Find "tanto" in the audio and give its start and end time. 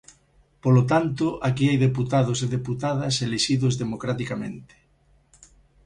0.91-1.25